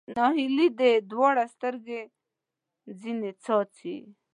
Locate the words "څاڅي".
3.43-3.97